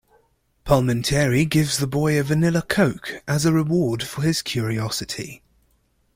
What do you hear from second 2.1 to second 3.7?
a Vanilla Coke, as a